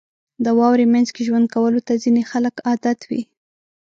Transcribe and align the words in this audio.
•د 0.43 0.45
واورې 0.57 0.85
مینځ 0.93 1.09
کې 1.15 1.21
ژوند 1.27 1.45
کولو 1.53 1.79
ته 1.87 1.93
ځینې 2.03 2.21
خلک 2.31 2.55
عادت 2.67 2.99
وي. 3.09 3.21